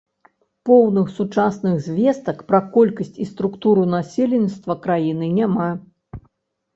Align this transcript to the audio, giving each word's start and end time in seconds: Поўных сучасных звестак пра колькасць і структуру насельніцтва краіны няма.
Поўных 0.67 1.09
сучасных 1.17 1.75
звестак 1.87 2.37
пра 2.51 2.61
колькасць 2.77 3.11
і 3.25 3.27
структуру 3.31 3.83
насельніцтва 3.95 4.73
краіны 4.87 5.29
няма. 5.37 5.69